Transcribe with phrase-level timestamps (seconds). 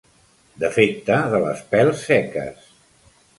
[0.63, 2.67] Defecte de les pels seques.